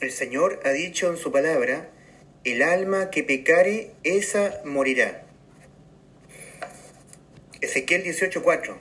[0.00, 1.88] El Señor ha dicho en su palabra,
[2.44, 5.24] el alma que pecare, esa morirá.
[7.60, 8.78] Ezequiel 18:4.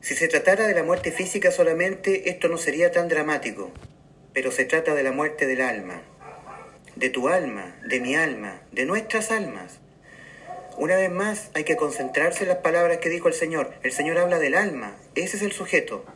[0.00, 3.72] Si se tratara de la muerte física solamente, esto no sería tan dramático,
[4.32, 6.02] pero se trata de la muerte del alma,
[6.94, 9.80] de tu alma, de mi alma, de nuestras almas.
[10.78, 13.74] Una vez más, hay que concentrarse en las palabras que dijo el Señor.
[13.82, 16.06] El Señor habla del alma, ese es el sujeto.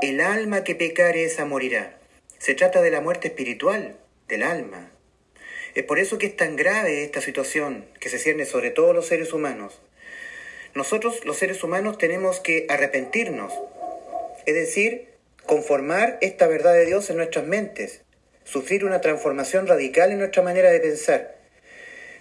[0.00, 1.99] El alma que pecare, esa morirá.
[2.40, 4.90] Se trata de la muerte espiritual, del alma.
[5.74, 9.06] Es por eso que es tan grave esta situación que se cierne sobre todos los
[9.06, 9.82] seres humanos.
[10.74, 13.52] Nosotros los seres humanos tenemos que arrepentirnos,
[14.46, 15.08] es decir,
[15.44, 18.00] conformar esta verdad de Dios en nuestras mentes,
[18.44, 21.36] sufrir una transformación radical en nuestra manera de pensar,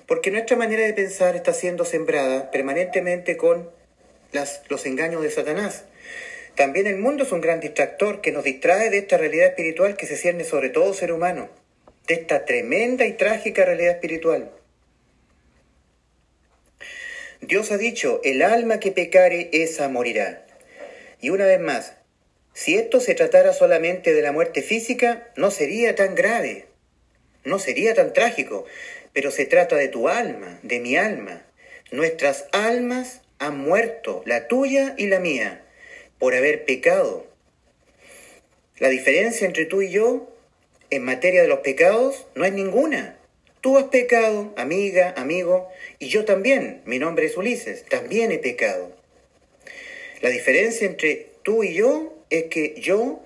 [0.06, 3.72] porque nuestra manera de pensar está siendo sembrada permanentemente con
[4.68, 5.86] los engaños de Satanás.
[6.60, 10.06] También el mundo es un gran distractor que nos distrae de esta realidad espiritual que
[10.06, 11.50] se cierne sobre todo ser humano,
[12.06, 14.52] de esta tremenda y trágica realidad espiritual.
[17.40, 20.46] Dios ha dicho, el alma que pecare, esa morirá.
[21.22, 21.94] Y una vez más,
[22.52, 26.66] si esto se tratara solamente de la muerte física, no sería tan grave,
[27.46, 28.66] no sería tan trágico,
[29.14, 31.42] pero se trata de tu alma, de mi alma.
[31.92, 35.64] Nuestras almas han muerto, la tuya y la mía,
[36.20, 37.26] por haber pecado.
[38.78, 40.34] La diferencia entre tú y yo
[40.90, 43.18] en materia de los pecados no es ninguna.
[43.62, 45.68] Tú has pecado, amiga, amigo,
[46.00, 48.96] y yo también, mi nombre es Ulises, también he pecado.
[50.22, 53.22] La diferencia entre tú y yo es que yo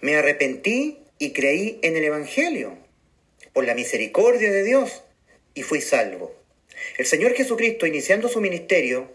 [0.00, 2.76] me arrepentí y creí en el Evangelio,
[3.52, 5.04] por la misericordia de Dios,
[5.54, 6.34] y fui salvo.
[6.98, 9.10] El Señor Jesucristo, iniciando su ministerio,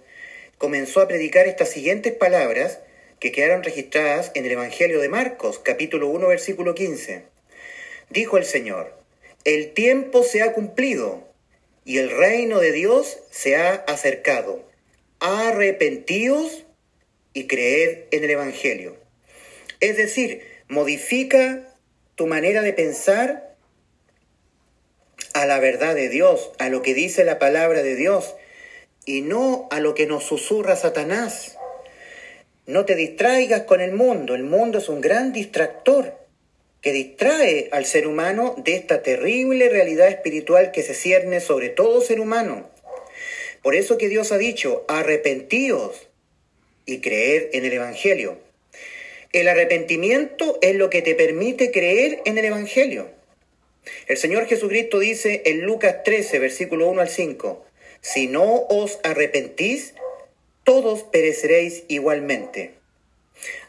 [0.57, 2.79] comenzó a predicar estas siguientes palabras
[3.19, 7.23] que quedaron registradas en el Evangelio de Marcos, capítulo 1, versículo 15.
[8.09, 8.93] Dijo el Señor,
[9.43, 11.27] el tiempo se ha cumplido
[11.85, 14.63] y el reino de Dios se ha acercado.
[15.19, 16.65] Arrepentíos
[17.33, 18.95] y creed en el Evangelio.
[19.79, 21.67] Es decir, modifica
[22.15, 23.55] tu manera de pensar
[25.33, 28.35] a la verdad de Dios, a lo que dice la palabra de Dios,
[29.05, 31.58] y no a lo que nos susurra Satanás.
[32.69, 36.13] No te distraigas con el mundo, el mundo es un gran distractor
[36.83, 41.99] que distrae al ser humano de esta terrible realidad espiritual que se cierne sobre todo
[41.99, 42.69] ser humano.
[43.63, 46.09] Por eso que Dios ha dicho, arrepentíos
[46.85, 48.37] y creed en el Evangelio.
[49.33, 53.09] El arrepentimiento es lo que te permite creer en el Evangelio.
[54.05, 57.65] El Señor Jesucristo dice en Lucas 13, versículo 1 al 5,
[58.01, 59.95] si no os arrepentís,
[60.69, 62.73] todos pereceréis igualmente.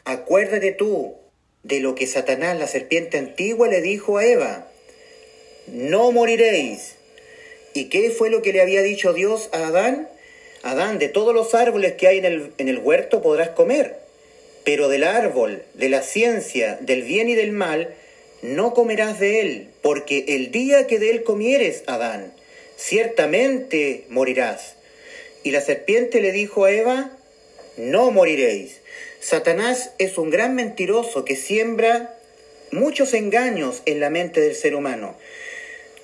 [0.05, 1.15] Acuérdate tú,
[1.63, 4.69] de lo que Satanás, la serpiente antigua, le dijo a Eva,
[5.67, 6.97] no moriréis.
[7.73, 10.11] ¿Y qué fue lo que le había dicho Dios a Adán?
[10.63, 13.97] Adán, de todos los árboles que hay en el, en el huerto podrás comer,
[14.65, 17.95] pero del árbol, de la ciencia, del bien y del mal,
[18.43, 22.35] no comerás de él, porque el día que de él comieres, Adán,
[22.77, 24.75] ciertamente morirás.
[25.43, 27.17] Y la serpiente le dijo a Eva,
[27.77, 28.81] no moriréis.
[29.21, 32.17] Satanás es un gran mentiroso que siembra
[32.73, 35.17] muchos engaños en la mente del ser humano.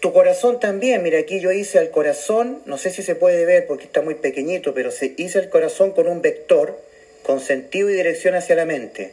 [0.00, 3.66] Tu corazón también, mira aquí yo hice al corazón, no sé si se puede ver
[3.66, 6.78] porque está muy pequeñito, pero se hice el corazón con un vector,
[7.22, 9.12] con sentido y dirección hacia la mente.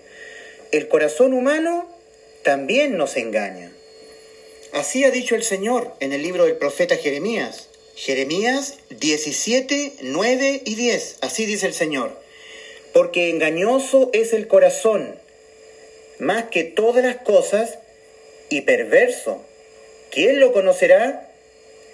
[0.72, 1.90] El corazón humano
[2.44, 3.72] también nos engaña.
[4.74, 7.70] Así ha dicho el Señor en el libro del profeta Jeremías.
[7.96, 11.18] Jeremías 17, 9 y 10.
[11.22, 12.24] Así dice el Señor
[12.94, 15.16] porque engañoso es el corazón,
[16.20, 17.80] más que todas las cosas,
[18.50, 19.44] y perverso.
[20.12, 21.28] ¿Quién lo conocerá?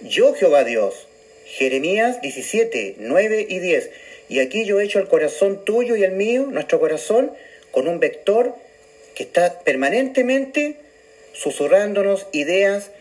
[0.02, 1.08] Yo Jehová Dios.
[1.46, 3.90] Jeremías 17, 9 y 10.
[4.28, 7.32] Y aquí yo he hecho el corazón tuyo y el mío, nuestro corazón,
[7.72, 8.56] con un vector
[9.16, 10.76] que está permanentemente
[11.32, 12.92] susurrándonos ideas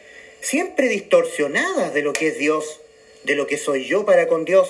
[0.41, 2.81] siempre distorsionadas de lo que es Dios,
[3.25, 4.69] de lo que soy yo para con Dios.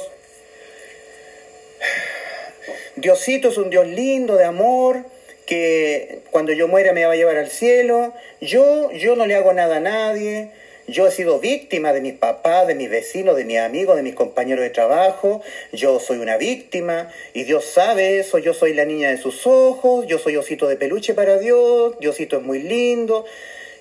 [2.96, 5.04] Diosito es un Dios lindo, de amor,
[5.46, 8.12] que cuando yo muera me va a llevar al cielo.
[8.40, 10.50] Yo, yo no le hago nada a nadie.
[10.88, 14.14] Yo he sido víctima de mis papás, de mis vecinos, de mis amigos, de mis
[14.14, 15.42] compañeros de trabajo.
[15.70, 18.38] Yo soy una víctima y Dios sabe eso.
[18.38, 20.06] Yo soy la niña de sus ojos.
[20.06, 21.98] Yo soy osito de peluche para Dios.
[22.00, 23.26] Diosito es muy lindo.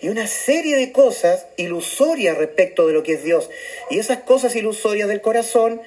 [0.02, 3.50] Y una serie de cosas ilusorias respecto de lo que es Dios.
[3.90, 5.82] Y esas cosas ilusorias del corazón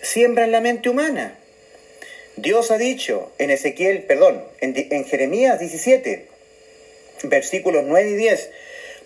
[0.00, 1.36] siembran la mente humana.
[2.36, 6.26] Dios ha dicho en Ezequiel, perdón, en, Jeremías 17,
[7.24, 8.50] versículos 9 y 10,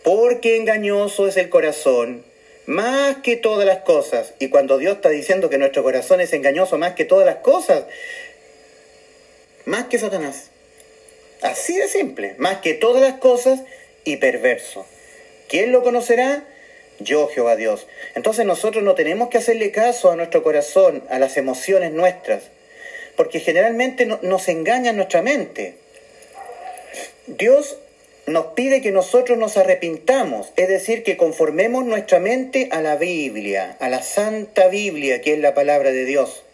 [0.03, 2.25] porque engañoso es el corazón
[2.67, 4.35] más que todas las cosas.
[4.39, 7.85] Y cuando Dios está diciendo que nuestro corazón es engañoso más que todas las cosas,
[9.65, 10.51] más que Satanás.
[11.43, 13.61] Así de simple, más que todas las cosas
[14.05, 14.87] y perverso.
[15.49, 16.45] ¿Quién lo conocerá?
[17.01, 17.87] Yo, Jehová Dios.
[18.15, 22.45] Entonces nosotros no tenemos que hacerle caso a nuestro corazón, a las emociones nuestras,
[23.17, 25.77] porque generalmente nos engaña nuestra mente.
[27.27, 27.79] Dios
[28.27, 33.77] nos pide que nosotros nos arrepintamos, es decir, que conformemos nuestra mente a la Biblia,
[33.81, 36.45] a la Santa Biblia, que es la palabra de Dios.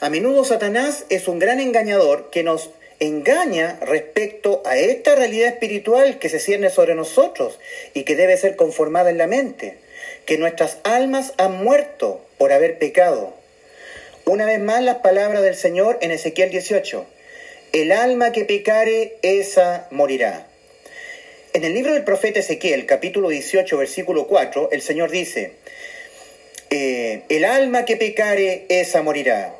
[0.00, 6.18] A menudo Satanás es un gran engañador que nos engaña respecto a esta realidad espiritual
[6.18, 7.58] que se cierne sobre nosotros
[7.92, 9.78] y que debe ser conformada en la mente,
[10.26, 13.34] que nuestras almas han muerto por haber pecado.
[14.26, 17.06] Una vez más las palabras del Señor en Ezequiel 18.
[17.72, 20.46] El alma que pecare, esa morirá.
[21.52, 25.52] En el libro del profeta Ezequiel, capítulo 18, versículo 4, el Señor dice,
[26.70, 29.54] eh, el alma que pecare, esa morirá.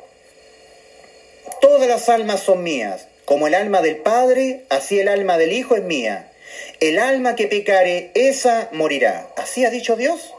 [1.61, 5.75] Todas las almas son mías, como el alma del Padre, así el alma del Hijo
[5.75, 6.31] es mía.
[6.79, 9.27] El alma que pecare, esa morirá.
[9.35, 10.33] Así ha dicho Dios.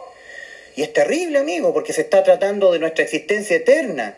[0.77, 4.17] Y es terrible, amigo, porque se está tratando de nuestra existencia eterna.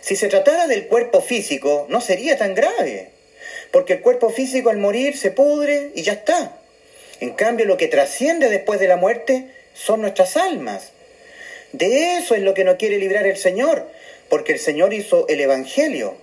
[0.00, 3.10] Si se tratara del cuerpo físico, no sería tan grave,
[3.70, 6.56] porque el cuerpo físico al morir se pudre y ya está.
[7.20, 10.90] En cambio, lo que trasciende después de la muerte son nuestras almas.
[11.72, 13.86] De eso es lo que no quiere librar el Señor,
[14.28, 16.16] porque el Señor hizo el Evangelio.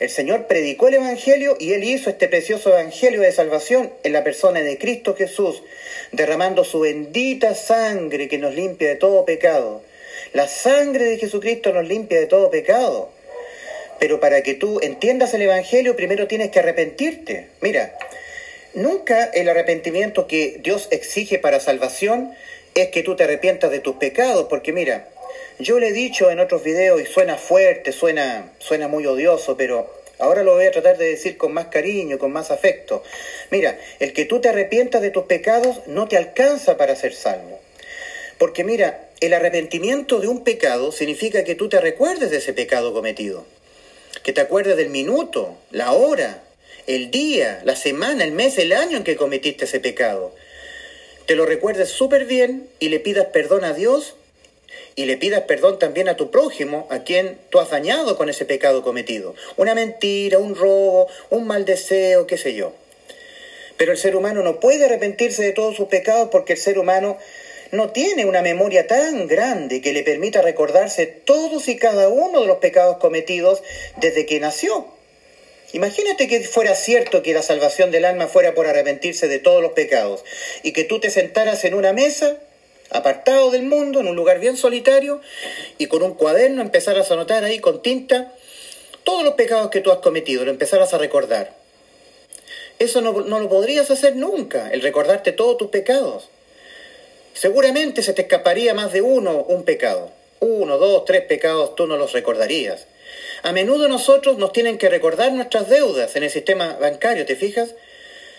[0.00, 4.24] El Señor predicó el Evangelio y Él hizo este precioso Evangelio de salvación en la
[4.24, 5.62] persona de Cristo Jesús,
[6.10, 9.82] derramando su bendita sangre que nos limpia de todo pecado.
[10.32, 13.10] La sangre de Jesucristo nos limpia de todo pecado.
[14.00, 17.48] Pero para que tú entiendas el Evangelio, primero tienes que arrepentirte.
[17.60, 17.96] Mira,
[18.74, 22.32] nunca el arrepentimiento que Dios exige para salvación
[22.74, 25.08] es que tú te arrepientas de tus pecados, porque mira,
[25.58, 29.90] yo le he dicho en otros videos y suena fuerte, suena, suena muy odioso, pero
[30.18, 33.02] ahora lo voy a tratar de decir con más cariño, con más afecto.
[33.50, 37.60] Mira, el que tú te arrepientas de tus pecados no te alcanza para ser salvo.
[38.38, 42.92] Porque mira, el arrepentimiento de un pecado significa que tú te recuerdes de ese pecado
[42.92, 43.44] cometido
[44.22, 46.42] que te acuerdes del minuto, la hora,
[46.86, 50.34] el día, la semana, el mes, el año en que cometiste ese pecado.
[51.26, 54.14] Te lo recuerdes súper bien y le pidas perdón a Dios
[54.94, 58.44] y le pidas perdón también a tu prójimo, a quien tú has dañado con ese
[58.44, 59.34] pecado cometido.
[59.56, 62.72] Una mentira, un robo, un mal deseo, qué sé yo.
[63.76, 67.18] Pero el ser humano no puede arrepentirse de todos sus pecados porque el ser humano
[67.72, 72.46] no tiene una memoria tan grande que le permita recordarse todos y cada uno de
[72.46, 73.62] los pecados cometidos
[73.96, 74.86] desde que nació.
[75.72, 79.72] Imagínate que fuera cierto que la salvación del alma fuera por arrepentirse de todos los
[79.72, 80.22] pecados
[80.62, 82.36] y que tú te sentaras en una mesa,
[82.92, 85.20] apartado del mundo, en un lugar bien solitario,
[85.78, 88.32] y con un cuaderno empezaras a anotar ahí con tinta
[89.04, 91.54] todos los pecados que tú has cometido, lo empezaras a recordar.
[92.78, 96.28] Eso no, no lo podrías hacer nunca, el recordarte todos tus pecados.
[97.34, 100.12] Seguramente se te escaparía más de uno un pecado.
[100.40, 102.86] Uno, dos, tres pecados tú no los recordarías.
[103.42, 107.74] A menudo nosotros nos tienen que recordar nuestras deudas en el sistema bancario, ¿te fijas?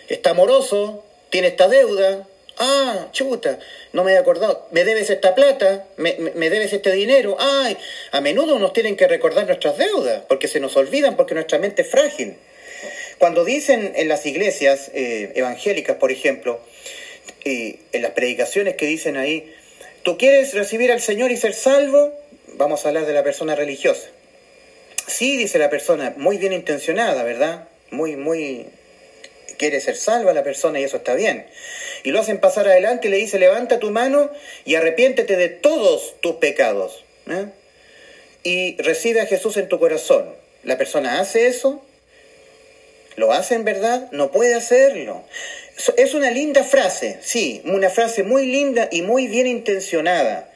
[0.08, 2.26] Está moroso, tiene esta deuda.
[2.58, 3.58] Ah, chuta,
[3.92, 4.68] no me he acordado.
[4.70, 6.14] Me debes esta plata, me,
[6.50, 7.36] debes este dinero.
[7.38, 7.76] Ay,
[8.12, 11.82] a menudo nos tienen que recordar nuestras deudas, porque se nos olvidan, porque nuestra mente
[11.82, 12.36] es frágil.
[13.18, 16.60] Cuando dicen en las iglesias eh, evangélicas, por ejemplo,
[17.44, 19.52] en las predicaciones que dicen ahí,
[20.02, 22.12] ¿tú quieres recibir al Señor y ser salvo?
[22.54, 24.08] Vamos a hablar de la persona religiosa.
[25.06, 27.68] Sí, dice la persona, muy bien intencionada, ¿verdad?
[27.90, 28.66] Muy, muy...
[29.56, 31.46] Quiere ser salva la persona y eso está bien.
[32.02, 34.30] Y lo hacen pasar adelante y le dice, levanta tu mano
[34.64, 37.04] y arrepiéntete de todos tus pecados.
[37.28, 37.46] ¿eh?
[38.42, 40.34] Y recibe a Jesús en tu corazón.
[40.62, 41.82] La persona hace eso,
[43.16, 44.08] ¿Lo hace en verdad?
[44.10, 45.22] No puede hacerlo.
[45.96, 50.50] Es una linda frase, sí, una frase muy linda y muy bien intencionada.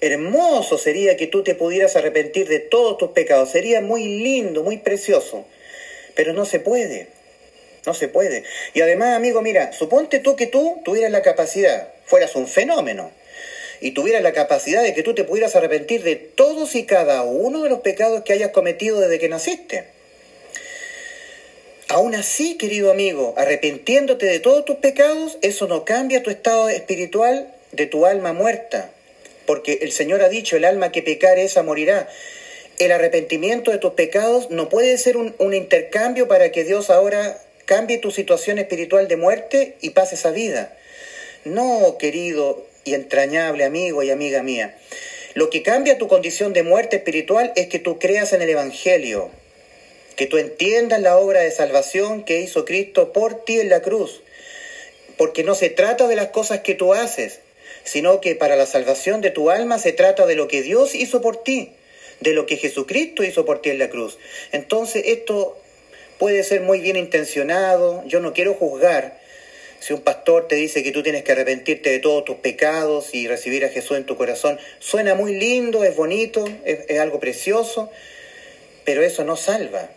[0.00, 4.78] Hermoso sería que tú te pudieras arrepentir de todos tus pecados, sería muy lindo, muy
[4.78, 5.46] precioso,
[6.14, 7.08] pero no se puede,
[7.86, 8.44] no se puede.
[8.74, 13.10] Y además, amigo, mira, suponte tú que tú tuvieras la capacidad, fueras un fenómeno,
[13.80, 17.62] y tuvieras la capacidad de que tú te pudieras arrepentir de todos y cada uno
[17.62, 19.84] de los pecados que hayas cometido desde que naciste.
[21.88, 27.52] Aún así, querido amigo, arrepintiéndote de todos tus pecados, eso no cambia tu estado espiritual
[27.72, 28.90] de tu alma muerta.
[29.46, 32.08] Porque el Señor ha dicho, el alma que pecare, esa morirá.
[32.78, 37.38] El arrepentimiento de tus pecados no puede ser un, un intercambio para que Dios ahora
[37.72, 40.76] cambie tu situación espiritual de muerte y pases a vida.
[41.46, 44.76] No, querido y entrañable amigo y amiga mía.
[45.32, 49.30] Lo que cambia tu condición de muerte espiritual es que tú creas en el Evangelio,
[50.16, 54.20] que tú entiendas la obra de salvación que hizo Cristo por ti en la cruz.
[55.16, 57.40] Porque no se trata de las cosas que tú haces,
[57.84, 61.22] sino que para la salvación de tu alma se trata de lo que Dios hizo
[61.22, 61.72] por ti,
[62.20, 64.18] de lo que Jesucristo hizo por ti en la cruz.
[64.52, 65.56] Entonces esto
[66.22, 69.18] puede ser muy bien intencionado, yo no quiero juzgar.
[69.80, 73.26] Si un pastor te dice que tú tienes que arrepentirte de todos tus pecados y
[73.26, 77.90] recibir a Jesús en tu corazón, suena muy lindo, es bonito, es, algo precioso,
[78.84, 79.90] pero eso no salva.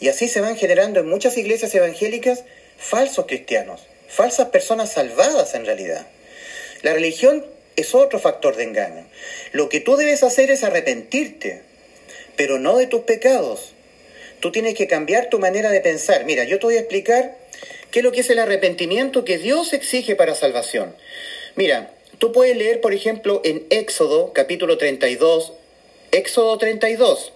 [0.00, 2.42] Y así se van generando en muchas iglesias evangélicas
[2.76, 6.08] falsos cristianos, falsas personas salvadas en realidad.
[6.82, 9.06] La religión es otro factor de engaño.
[9.52, 11.62] Lo que tú debes hacer es arrepentirte,
[12.34, 13.75] pero no de tus pecados.
[14.40, 16.24] Tú tienes que cambiar tu manera de pensar.
[16.24, 17.36] Mira, yo te voy a explicar
[17.90, 20.94] qué es lo que es el arrepentimiento que Dios exige para salvación.
[21.54, 25.52] Mira, tú puedes leer, por ejemplo, en Éxodo capítulo 32,
[26.12, 27.32] Éxodo 32,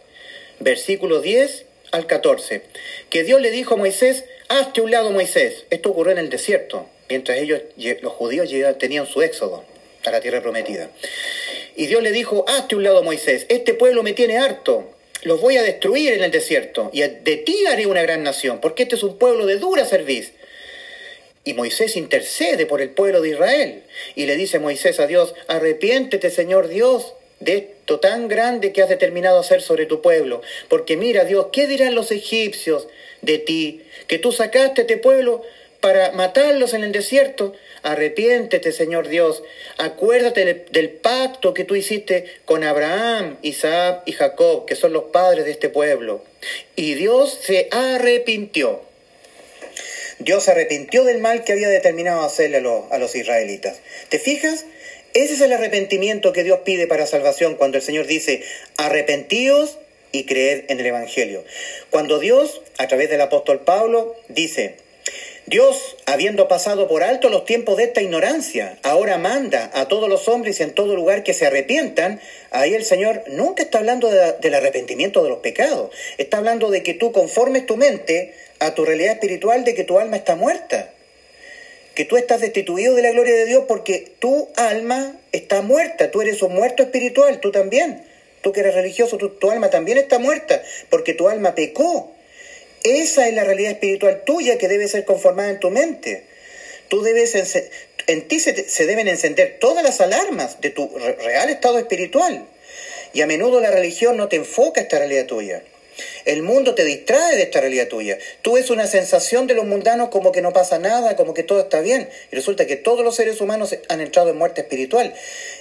[0.60, 2.62] versículo 10 al 14,
[3.08, 5.64] que Dios le dijo a Moisés, hazte un lado Moisés.
[5.70, 7.62] Esto ocurrió en el desierto, mientras ellos,
[8.02, 9.64] los judíos tenían su éxodo
[10.04, 10.90] a la tierra prometida.
[11.76, 14.90] Y Dios le dijo, hazte un lado Moisés, este pueblo me tiene harto,
[15.22, 18.84] los voy a destruir en el desierto, y de ti haré una gran nación, porque
[18.84, 20.32] este es un pueblo de dura serviz.
[21.44, 23.82] Y Moisés intercede por el pueblo de Israel,
[24.14, 28.88] y le dice Moisés a Dios, arrepiéntete Señor Dios de esto tan grande que has
[28.88, 32.88] determinado hacer sobre tu pueblo, porque mira Dios, ¿qué dirán los egipcios
[33.22, 33.82] de ti?
[34.06, 35.42] Que tú sacaste a este pueblo
[35.80, 37.54] para matarlos en el desierto.
[37.82, 39.42] Arrepiéntete, Señor Dios.
[39.78, 45.44] Acuérdate del pacto que tú hiciste con Abraham, Isaac y Jacob, que son los padres
[45.44, 46.22] de este pueblo.
[46.76, 48.82] Y Dios se arrepintió.
[50.18, 53.80] Dios se arrepintió del mal que había determinado hacerle a los, a los israelitas.
[54.10, 54.66] ¿Te fijas?
[55.14, 58.42] Ese es el arrepentimiento que Dios pide para salvación cuando el Señor dice,
[58.76, 59.78] arrepentíos
[60.12, 61.44] y creed en el Evangelio.
[61.90, 64.76] Cuando Dios, a través del apóstol Pablo, dice,
[65.50, 70.28] Dios, habiendo pasado por alto los tiempos de esta ignorancia, ahora manda a todos los
[70.28, 72.20] hombres en todo lugar que se arrepientan.
[72.52, 75.90] Ahí el Señor nunca está hablando del arrepentimiento de los pecados.
[76.18, 79.98] Está hablando de que tú conformes tu mente a tu realidad espiritual de que tu
[79.98, 80.90] alma está muerta.
[81.96, 86.12] Que tú estás destituido de la gloria de Dios porque tu alma está muerta.
[86.12, 88.04] Tú eres un muerto espiritual, tú también.
[88.40, 92.14] Tú que eres religioso, tu alma también está muerta porque tu alma pecó.
[92.82, 96.24] Esa es la realidad espiritual tuya que debe ser conformada en tu mente.
[96.88, 97.34] Tú debes,
[98.06, 102.46] en ti se, se deben encender todas las alarmas de tu real estado espiritual.
[103.12, 105.62] Y a menudo la religión no te enfoca esta realidad tuya.
[106.24, 108.18] El mundo te distrae de esta realidad tuya.
[108.42, 111.60] Tú ves una sensación de los mundanos como que no pasa nada, como que todo
[111.60, 112.08] está bien.
[112.30, 115.14] Y resulta que todos los seres humanos han entrado en muerte espiritual.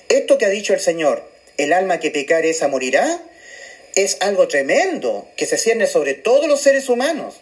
[0.07, 1.23] Esto que ha dicho el Señor,
[1.57, 3.21] el alma que pecar esa morirá,
[4.03, 7.41] es algo tremendo que se cierne sobre todos los seres humanos.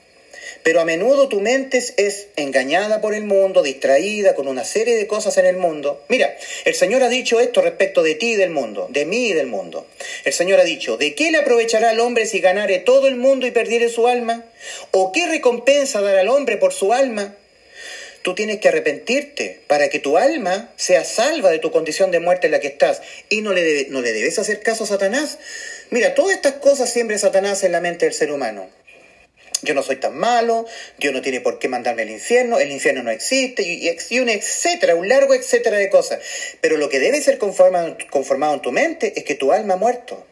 [0.63, 5.07] Pero a menudo tu mente es engañada por el mundo, distraída con una serie de
[5.07, 6.03] cosas en el mundo.
[6.09, 6.35] Mira,
[6.65, 9.47] el Señor ha dicho esto respecto de ti y del mundo, de mí y del
[9.47, 9.87] mundo.
[10.25, 13.47] El Señor ha dicho, ¿de qué le aprovechará al hombre si ganare todo el mundo
[13.47, 14.45] y perdiere su alma?
[14.91, 17.35] ¿O qué recompensa dará al hombre por su alma?
[18.27, 22.47] Tú tienes que arrepentirte para que tu alma sea salva de tu condición de muerte
[22.47, 23.01] en la que estás.
[23.29, 25.37] Y no le, no le debes hacer caso a Satanás.
[25.89, 28.69] Mira, todas estas cosas siempre Satanás en la mente del ser humano.
[29.63, 30.65] Yo no soy tan malo,
[30.99, 34.95] Dios no tiene por qué mandarme al infierno, el infierno no existe, y, un etcétera,
[34.95, 36.19] un largo etcétera de cosas.
[36.61, 39.77] Pero lo que debe ser conformado, conformado en tu mente es que tu alma ha
[39.77, 40.25] muerto.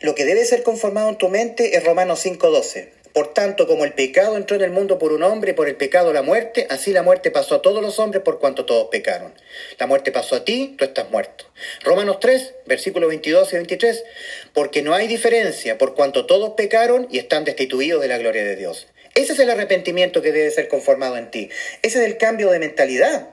[0.00, 2.88] Lo que debe ser conformado en tu mente es Romanos 5.12.
[3.14, 6.12] Por tanto, como el pecado entró en el mundo por un hombre por el pecado
[6.12, 9.32] la muerte, así la muerte pasó a todos los hombres por cuanto todos pecaron.
[9.78, 11.44] La muerte pasó a ti, tú estás muerto.
[11.84, 14.04] Romanos 3, versículos 22 y 23.
[14.52, 18.56] Porque no hay diferencia por cuanto todos pecaron y están destituidos de la gloria de
[18.56, 18.88] Dios.
[19.14, 21.50] Ese es el arrepentimiento que debe ser conformado en ti.
[21.82, 23.28] Ese es el cambio de mentalidad.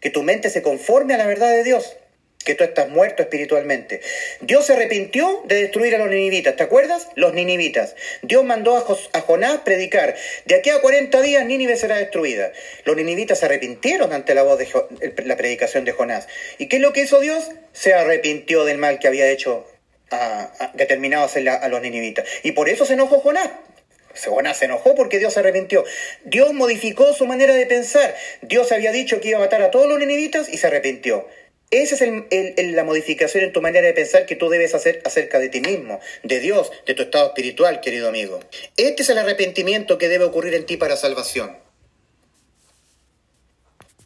[0.00, 1.96] Que tu mente se conforme a la verdad de Dios
[2.44, 4.00] que tú estás muerto espiritualmente.
[4.40, 7.08] Dios se arrepintió de destruir a los ninivitas, ¿te acuerdas?
[7.14, 7.94] Los ninivitas.
[8.22, 10.14] Dios mandó a, Jonás predicar,
[10.46, 12.52] de aquí a 40 días Nínive será destruida.
[12.84, 14.68] Los ninivitas se arrepintieron ante la voz de
[15.24, 16.28] la predicación de Jonás.
[16.58, 17.50] ¿Y qué es lo que hizo Dios?
[17.72, 19.66] Se arrepintió del mal que había hecho,
[20.74, 22.26] determinado a hacer a los ninivitas.
[22.42, 23.50] Y por eso se enojó Jonás.
[24.20, 25.84] Jonás se enojó porque Dios se arrepintió.
[26.24, 28.14] Dios modificó su manera de pensar.
[28.42, 31.26] Dios había dicho que iba a matar a todos los ninivitas y se arrepintió.
[31.72, 35.48] Esa es la modificación en tu manera de pensar que tú debes hacer acerca de
[35.48, 38.40] ti mismo, de Dios, de tu estado espiritual, querido amigo.
[38.76, 41.61] Este es el arrepentimiento que debe ocurrir en ti para salvación.